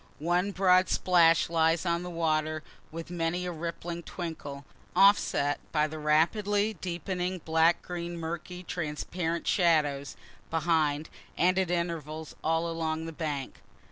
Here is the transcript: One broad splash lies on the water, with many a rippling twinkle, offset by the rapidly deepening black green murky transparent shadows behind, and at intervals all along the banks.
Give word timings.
One 0.17 0.49
broad 0.49 0.89
splash 0.89 1.47
lies 1.47 1.85
on 1.85 2.01
the 2.01 2.09
water, 2.09 2.63
with 2.91 3.11
many 3.11 3.45
a 3.45 3.51
rippling 3.51 4.01
twinkle, 4.01 4.65
offset 4.95 5.59
by 5.71 5.85
the 5.85 5.99
rapidly 5.99 6.73
deepening 6.73 7.37
black 7.45 7.83
green 7.83 8.17
murky 8.17 8.63
transparent 8.63 9.45
shadows 9.45 10.15
behind, 10.49 11.07
and 11.37 11.59
at 11.59 11.69
intervals 11.69 12.35
all 12.43 12.67
along 12.67 13.05
the 13.05 13.11
banks. 13.11 13.59